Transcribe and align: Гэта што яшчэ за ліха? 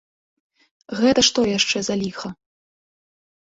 Гэта 1.01 1.19
што 1.29 1.39
яшчэ 1.57 1.77
за 1.91 1.95
ліха? 2.01 2.29